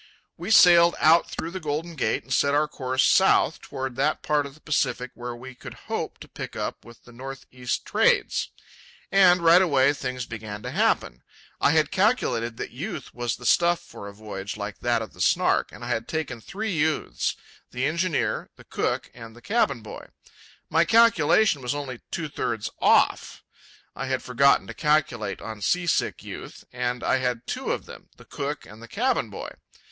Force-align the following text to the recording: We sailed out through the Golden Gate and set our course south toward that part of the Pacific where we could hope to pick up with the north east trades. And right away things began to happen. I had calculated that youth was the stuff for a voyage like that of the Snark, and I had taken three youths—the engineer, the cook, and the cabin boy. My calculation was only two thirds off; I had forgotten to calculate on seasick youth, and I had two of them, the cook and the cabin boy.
We 0.35 0.49
sailed 0.49 0.95
out 0.97 1.29
through 1.29 1.51
the 1.51 1.59
Golden 1.59 1.93
Gate 1.93 2.23
and 2.23 2.33
set 2.33 2.55
our 2.55 2.67
course 2.67 3.03
south 3.03 3.61
toward 3.61 3.95
that 3.97 4.23
part 4.23 4.47
of 4.47 4.55
the 4.55 4.59
Pacific 4.59 5.11
where 5.13 5.35
we 5.35 5.53
could 5.53 5.75
hope 5.91 6.17
to 6.21 6.27
pick 6.27 6.55
up 6.55 6.83
with 6.83 7.03
the 7.03 7.11
north 7.11 7.45
east 7.51 7.85
trades. 7.85 8.49
And 9.11 9.41
right 9.43 9.61
away 9.61 9.93
things 9.93 10.25
began 10.25 10.63
to 10.63 10.71
happen. 10.71 11.21
I 11.59 11.69
had 11.73 11.91
calculated 11.91 12.57
that 12.57 12.71
youth 12.71 13.13
was 13.13 13.35
the 13.35 13.45
stuff 13.45 13.79
for 13.79 14.07
a 14.07 14.11
voyage 14.15 14.57
like 14.57 14.79
that 14.79 15.03
of 15.03 15.13
the 15.13 15.21
Snark, 15.21 15.71
and 15.71 15.85
I 15.85 15.89
had 15.89 16.07
taken 16.07 16.41
three 16.41 16.71
youths—the 16.73 17.85
engineer, 17.85 18.49
the 18.55 18.63
cook, 18.63 19.11
and 19.13 19.35
the 19.35 19.39
cabin 19.43 19.81
boy. 19.83 20.07
My 20.67 20.83
calculation 20.83 21.61
was 21.61 21.75
only 21.75 22.01
two 22.09 22.27
thirds 22.27 22.71
off; 22.79 23.43
I 23.95 24.07
had 24.07 24.23
forgotten 24.23 24.65
to 24.65 24.73
calculate 24.73 25.41
on 25.41 25.61
seasick 25.61 26.23
youth, 26.23 26.63
and 26.73 27.03
I 27.03 27.17
had 27.17 27.45
two 27.45 27.71
of 27.71 27.85
them, 27.85 28.09
the 28.17 28.25
cook 28.25 28.65
and 28.65 28.81
the 28.81 28.87
cabin 28.87 29.29
boy. 29.29 29.51